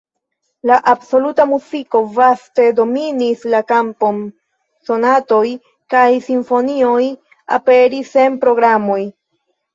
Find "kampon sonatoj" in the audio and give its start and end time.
3.73-5.43